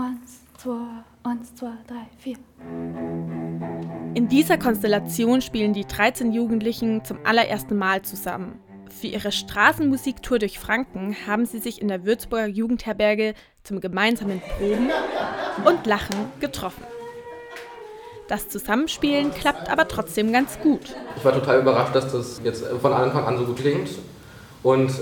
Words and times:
Eins, 0.00 0.40
zwei, 0.56 1.04
eins, 1.24 1.54
zwei, 1.54 1.72
drei, 1.86 2.06
vier. 2.16 2.36
In 4.14 4.28
dieser 4.28 4.56
Konstellation 4.56 5.42
spielen 5.42 5.74
die 5.74 5.84
13 5.84 6.32
Jugendlichen 6.32 7.04
zum 7.04 7.18
allerersten 7.24 7.76
Mal 7.76 8.00
zusammen. 8.00 8.58
Für 8.88 9.08
ihre 9.08 9.30
Straßenmusiktour 9.30 10.38
durch 10.38 10.58
Franken 10.58 11.14
haben 11.26 11.44
sie 11.44 11.58
sich 11.58 11.82
in 11.82 11.88
der 11.88 12.06
Würzburger 12.06 12.46
Jugendherberge 12.46 13.34
zum 13.62 13.82
gemeinsamen 13.82 14.40
Proben 14.40 14.88
und 15.66 15.86
Lachen 15.86 16.16
getroffen. 16.40 16.82
Das 18.26 18.48
Zusammenspielen 18.48 19.32
klappt 19.32 19.68
aber 19.68 19.86
trotzdem 19.86 20.32
ganz 20.32 20.58
gut. 20.60 20.94
Ich 21.16 21.24
war 21.26 21.34
total 21.34 21.60
überrascht, 21.60 21.94
dass 21.94 22.10
das 22.10 22.40
jetzt 22.42 22.64
von 22.64 22.92
Anfang 22.94 23.24
an 23.26 23.36
so 23.36 23.44
gut 23.44 23.56
klingt. 23.56 23.90
Und 24.62 24.92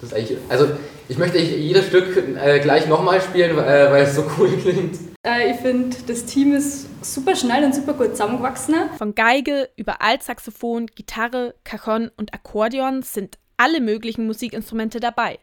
das 0.00 0.10
ist 0.10 0.16
eigentlich, 0.16 0.38
also 0.48 0.68
ich 1.08 1.18
möchte 1.18 1.38
jedes 1.38 1.86
Stück 1.86 2.16
äh, 2.16 2.60
gleich 2.60 2.86
nochmal 2.86 3.20
spielen, 3.20 3.58
äh, 3.58 3.90
weil 3.90 4.04
es 4.04 4.14
so 4.14 4.24
cool 4.38 4.50
klingt. 4.56 4.98
Äh, 5.26 5.50
ich 5.50 5.56
finde, 5.56 5.96
das 6.06 6.24
Team 6.24 6.54
ist 6.54 6.86
super 7.04 7.36
schnell 7.36 7.64
und 7.64 7.74
super 7.74 7.92
gut 7.92 8.12
zusammengewachsen. 8.12 8.74
Von 8.96 9.14
Geige 9.14 9.68
über 9.76 10.00
Altsaxophon, 10.00 10.86
Gitarre, 10.86 11.54
Cajon 11.64 12.10
und 12.16 12.32
Akkordeon 12.32 13.02
sind 13.02 13.38
alle 13.56 13.80
möglichen 13.80 14.26
Musikinstrumente 14.26 15.00
dabei. 15.00 15.38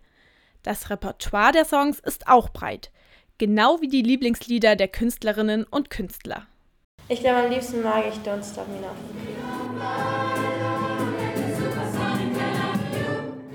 Das 0.63 0.89
Repertoire 0.89 1.51
der 1.51 1.65
Songs 1.65 1.99
ist 1.99 2.27
auch 2.27 2.49
breit, 2.49 2.91
genau 3.37 3.79
wie 3.81 3.87
die 3.87 4.01
Lieblingslieder 4.01 4.75
der 4.75 4.87
Künstlerinnen 4.87 5.65
und 5.65 5.89
Künstler. 5.91 6.47
Ich 7.09 7.21
glaube, 7.21 7.37
am 7.37 7.51
liebsten 7.51 7.83
mag 7.83 8.03
ich 8.09 8.15
Don't 8.27 8.43
Stop 8.43 8.67
Me 8.67 8.81
Now. 8.81 10.26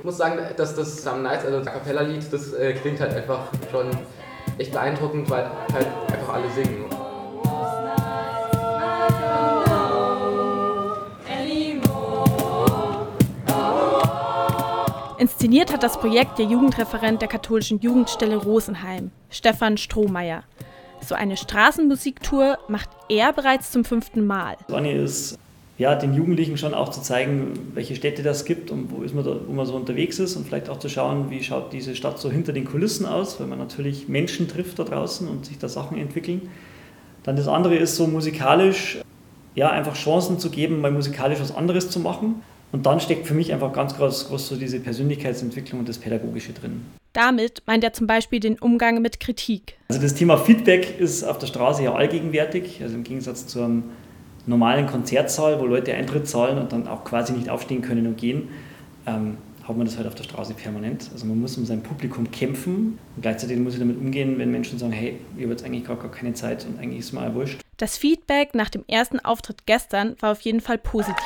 Ich 0.02 0.04
muss 0.04 0.16
sagen, 0.16 0.36
dass 0.56 0.74
das 0.74 1.00
Some 1.04 1.22
Nights, 1.22 1.44
also 1.44 1.58
das 1.58 1.68
A 1.68 1.70
Cappella-Lied, 1.70 2.32
das 2.32 2.52
äh, 2.54 2.72
klingt 2.72 2.98
halt 2.98 3.14
einfach 3.14 3.46
schon 3.70 3.88
echt 4.58 4.72
beeindruckend, 4.72 5.30
weil 5.30 5.48
halt 5.72 5.86
einfach 6.12 6.34
alle 6.34 6.50
singen. 6.50 6.86
Inszeniert 15.18 15.72
hat 15.72 15.84
das 15.84 15.96
Projekt 16.00 16.36
der 16.40 16.46
Jugendreferent 16.46 17.22
der 17.22 17.28
katholischen 17.28 17.78
Jugendstelle 17.78 18.38
Rosenheim, 18.38 19.12
Stefan 19.30 19.76
Strohmeier. 19.76 20.42
So 21.06 21.14
eine 21.14 21.36
Straßenmusiktour 21.36 22.58
macht 22.66 22.90
er 23.08 23.32
bereits 23.32 23.70
zum 23.70 23.84
fünften 23.84 24.26
Mal. 24.26 24.56
Sonny 24.66 24.94
ist 24.94 25.38
ja, 25.82 25.96
den 25.96 26.14
Jugendlichen 26.14 26.56
schon 26.56 26.74
auch 26.74 26.90
zu 26.90 27.02
zeigen, 27.02 27.72
welche 27.74 27.96
Städte 27.96 28.22
das 28.22 28.44
gibt 28.44 28.70
und 28.70 28.92
wo, 28.92 29.02
ist 29.02 29.16
man 29.16 29.24
da, 29.24 29.36
wo 29.44 29.52
man 29.52 29.66
so 29.66 29.74
unterwegs 29.74 30.20
ist 30.20 30.36
und 30.36 30.46
vielleicht 30.46 30.70
auch 30.70 30.78
zu 30.78 30.88
schauen, 30.88 31.28
wie 31.28 31.42
schaut 31.42 31.72
diese 31.72 31.96
Stadt 31.96 32.20
so 32.20 32.30
hinter 32.30 32.52
den 32.52 32.64
Kulissen 32.64 33.04
aus, 33.04 33.40
weil 33.40 33.48
man 33.48 33.58
natürlich 33.58 34.08
Menschen 34.08 34.46
trifft 34.46 34.78
da 34.78 34.84
draußen 34.84 35.26
und 35.26 35.44
sich 35.44 35.58
da 35.58 35.68
Sachen 35.68 35.98
entwickeln. 35.98 36.42
Dann 37.24 37.34
das 37.34 37.48
andere 37.48 37.74
ist 37.74 37.96
so 37.96 38.06
musikalisch, 38.06 39.00
ja, 39.56 39.70
einfach 39.70 39.94
Chancen 39.94 40.38
zu 40.38 40.50
geben, 40.50 40.80
mal 40.80 40.92
musikalisch 40.92 41.40
was 41.40 41.54
anderes 41.54 41.90
zu 41.90 41.98
machen. 41.98 42.42
Und 42.70 42.86
dann 42.86 43.00
steckt 43.00 43.26
für 43.26 43.34
mich 43.34 43.52
einfach 43.52 43.72
ganz 43.72 43.96
groß, 43.96 44.28
groß 44.28 44.48
so 44.48 44.56
diese 44.56 44.78
Persönlichkeitsentwicklung 44.78 45.80
und 45.80 45.88
das 45.88 45.98
Pädagogische 45.98 46.52
drin. 46.52 46.82
Damit 47.12 47.62
meint 47.66 47.82
er 47.82 47.92
zum 47.92 48.06
Beispiel 48.06 48.38
den 48.38 48.56
Umgang 48.58 49.02
mit 49.02 49.18
Kritik. 49.18 49.74
Also 49.88 50.00
das 50.00 50.14
Thema 50.14 50.38
Feedback 50.38 50.98
ist 51.00 51.24
auf 51.24 51.38
der 51.38 51.48
Straße 51.48 51.82
ja 51.82 51.92
allgegenwärtig. 51.92 52.80
Also 52.82 52.94
im 52.94 53.02
Gegensatz 53.02 53.48
zu 53.48 53.60
einem 53.62 53.82
normalen 54.46 54.86
Konzertsaal, 54.86 55.60
wo 55.60 55.66
Leute 55.66 55.94
Eintritt 55.94 56.28
zahlen 56.28 56.58
und 56.58 56.72
dann 56.72 56.88
auch 56.88 57.04
quasi 57.04 57.32
nicht 57.32 57.48
aufstehen 57.48 57.82
können 57.82 58.06
und 58.06 58.16
gehen, 58.16 58.48
ähm, 59.06 59.38
hat 59.66 59.76
man 59.76 59.86
das 59.86 59.96
halt 59.96 60.08
auf 60.08 60.14
der 60.14 60.24
Straße 60.24 60.54
permanent. 60.54 61.08
Also 61.12 61.24
man 61.26 61.40
muss 61.40 61.56
um 61.56 61.64
sein 61.64 61.82
Publikum 61.82 62.30
kämpfen 62.30 62.98
und 63.16 63.22
gleichzeitig 63.22 63.58
muss 63.58 63.74
ich 63.74 63.78
damit 63.78 63.98
umgehen, 63.98 64.38
wenn 64.38 64.50
Menschen 64.50 64.78
sagen, 64.78 64.92
hey, 64.92 65.18
ich 65.36 65.42
habe 65.42 65.52
jetzt 65.52 65.64
eigentlich 65.64 65.84
gar, 65.84 65.96
gar 65.96 66.10
keine 66.10 66.34
Zeit 66.34 66.66
und 66.66 66.80
eigentlich 66.80 67.00
ist 67.00 67.12
mir 67.12 67.20
auch 67.20 67.34
wurscht. 67.34 67.60
Das 67.76 67.96
Feedback 67.96 68.54
nach 68.54 68.70
dem 68.70 68.84
ersten 68.88 69.20
Auftritt 69.20 69.66
gestern 69.66 70.16
war 70.20 70.32
auf 70.32 70.40
jeden 70.40 70.60
Fall 70.60 70.78
positiv. 70.78 71.16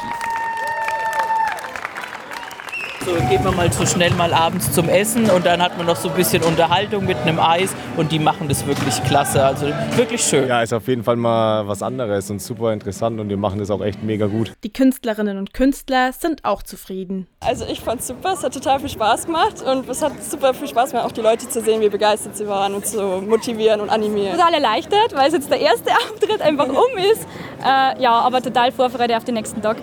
So 3.06 3.12
gehen 3.30 3.44
wir 3.44 3.52
mal 3.52 3.72
so 3.72 3.86
schnell 3.86 4.10
mal 4.14 4.34
abends 4.34 4.72
zum 4.72 4.88
Essen 4.88 5.30
und 5.30 5.46
dann 5.46 5.62
hat 5.62 5.76
man 5.76 5.86
noch 5.86 5.94
so 5.94 6.08
ein 6.08 6.16
bisschen 6.16 6.42
Unterhaltung 6.42 7.06
mit 7.06 7.16
einem 7.18 7.38
Eis 7.38 7.72
und 7.96 8.10
die 8.10 8.18
machen 8.18 8.48
das 8.48 8.66
wirklich 8.66 9.00
klasse. 9.04 9.44
Also 9.44 9.66
wirklich 9.94 10.20
schön. 10.20 10.48
Ja, 10.48 10.60
ist 10.60 10.72
auf 10.72 10.88
jeden 10.88 11.04
Fall 11.04 11.14
mal 11.14 11.68
was 11.68 11.84
anderes 11.84 12.28
und 12.32 12.42
super 12.42 12.72
interessant 12.72 13.20
und 13.20 13.28
die 13.28 13.36
machen 13.36 13.60
das 13.60 13.70
auch 13.70 13.80
echt 13.80 14.02
mega 14.02 14.26
gut. 14.26 14.54
Die 14.64 14.72
Künstlerinnen 14.72 15.38
und 15.38 15.54
Künstler 15.54 16.12
sind 16.12 16.44
auch 16.44 16.64
zufrieden. 16.64 17.28
Also 17.38 17.64
ich 17.66 17.80
fand 17.80 18.00
es 18.00 18.08
super, 18.08 18.32
es 18.32 18.42
hat 18.42 18.52
total 18.52 18.80
viel 18.80 18.88
Spaß 18.88 19.26
gemacht 19.26 19.62
und 19.62 19.88
es 19.88 20.02
hat 20.02 20.20
super 20.24 20.52
viel 20.52 20.66
Spaß 20.66 20.90
gemacht, 20.90 21.06
auch 21.06 21.12
die 21.12 21.20
Leute 21.20 21.48
zu 21.48 21.60
sehen, 21.60 21.80
wie 21.82 21.88
begeistert 21.88 22.36
sie 22.36 22.48
waren 22.48 22.74
und 22.74 22.88
zu 22.88 23.00
motivieren 23.00 23.82
und 23.82 23.88
animieren. 23.88 24.36
Total 24.36 24.54
erleichtert, 24.54 25.14
weil 25.14 25.28
es 25.28 25.34
jetzt 25.34 25.48
der 25.48 25.60
erste 25.60 25.90
Auftritt 26.10 26.42
einfach 26.42 26.66
um 26.66 26.98
ist. 27.12 27.24
Äh, 27.64 28.02
ja, 28.02 28.18
aber 28.18 28.42
total 28.42 28.72
Vorfreude 28.72 29.16
auf 29.16 29.22
den 29.22 29.34
nächsten 29.34 29.62
Tag. 29.62 29.76